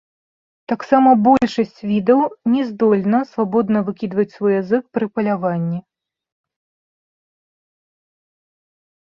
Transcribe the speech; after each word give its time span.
Таксама 0.71 1.09
большасць 1.27 1.79
відаў 1.91 2.21
не 2.53 2.63
здольна 2.69 3.19
свабодна 3.33 3.79
выкідваць 3.91 4.27
свой 4.37 4.53
язык 4.61 4.83
пры 4.97 5.09
паляванні. 5.19 5.79